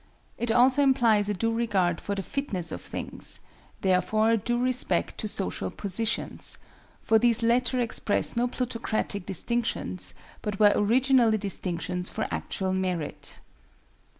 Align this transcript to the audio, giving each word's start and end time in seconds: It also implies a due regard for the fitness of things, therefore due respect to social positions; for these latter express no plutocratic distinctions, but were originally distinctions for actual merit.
It 0.35 0.49
also 0.49 0.81
implies 0.81 1.29
a 1.29 1.33
due 1.35 1.53
regard 1.53 2.01
for 2.01 2.15
the 2.15 2.23
fitness 2.23 2.71
of 2.71 2.81
things, 2.81 3.39
therefore 3.81 4.35
due 4.35 4.57
respect 4.57 5.19
to 5.19 5.27
social 5.27 5.69
positions; 5.69 6.57
for 7.03 7.19
these 7.19 7.43
latter 7.43 7.79
express 7.79 8.35
no 8.35 8.47
plutocratic 8.47 9.27
distinctions, 9.27 10.15
but 10.41 10.59
were 10.59 10.73
originally 10.75 11.37
distinctions 11.37 12.09
for 12.09 12.25
actual 12.31 12.73
merit. 12.73 13.41